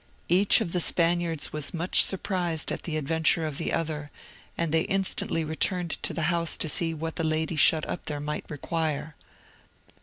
[0.29, 4.09] Each of the Spaniards was much surprised at the adventure of the other,
[4.57, 8.19] and they instantly returned to the house to see what the lady shut up there
[8.19, 9.15] might require.